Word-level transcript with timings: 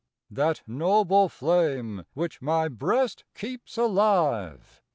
That 0.31 0.63
noble 0.65 1.29
flame, 1.29 2.07
which 2.15 2.41
my 2.41 2.67
Ijreast 2.69 3.23
keeps 3.35 3.77
alive. 3.77 4.81